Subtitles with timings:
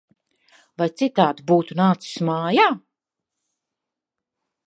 [0.81, 2.65] Vai citādi būtu nācis mājā!